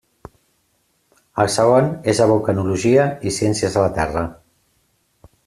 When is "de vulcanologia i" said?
2.23-3.35